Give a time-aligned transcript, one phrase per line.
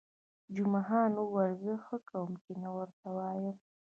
[0.55, 3.55] جمعه خان وویل: زه ښه کوم، چې نه ورته وایم.